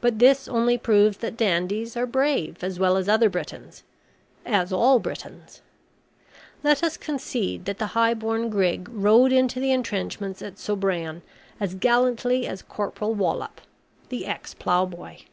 [0.00, 3.82] But this only proves that dandies are brave as well as other Britons
[4.44, 5.60] as all Britons.
[6.62, 11.22] Let us concede that the high born Grig rode into the entrenchments at Sobraon
[11.58, 13.60] as gallantly as Corporal Wallop,
[14.08, 15.24] the ex ploughboy.